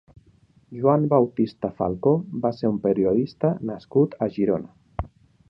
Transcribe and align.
Juan 0.77 1.03
Bautista 1.11 1.69
Falcó 1.81 2.15
va 2.47 2.51
ser 2.61 2.73
un 2.73 2.81
periodista 2.87 3.53
nascut 3.73 4.19
a 4.23 4.31
Girona. 4.39 5.09